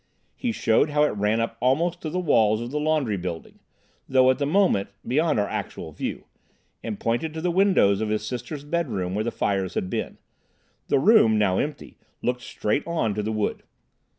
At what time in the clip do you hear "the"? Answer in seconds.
2.09-2.19, 2.71-2.79, 4.39-4.47, 7.41-7.51, 9.23-9.29, 10.87-10.97, 13.21-13.31